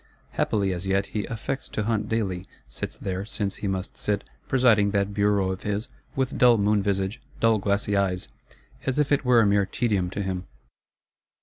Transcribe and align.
Happily 0.31 0.73
as 0.73 0.87
yet 0.87 1.05
he 1.13 1.27
"affects 1.27 1.69
to 1.69 1.83
hunt 1.83 2.09
daily;" 2.09 2.47
sits 2.67 2.97
there, 2.97 3.23
since 3.23 3.57
he 3.57 3.67
must 3.67 3.99
sit, 3.99 4.23
presiding 4.47 4.89
that 4.89 5.13
Bureau 5.13 5.51
of 5.51 5.61
his, 5.61 5.89
with 6.15 6.39
dull 6.39 6.57
moon 6.57 6.81
visage, 6.81 7.21
dull 7.39 7.59
glassy 7.59 7.95
eyes, 7.95 8.27
as 8.87 8.97
if 8.97 9.11
it 9.11 9.23
were 9.23 9.41
a 9.41 9.45
mere 9.45 9.67
tedium 9.67 10.09
to 10.09 10.23
him. 10.23 10.47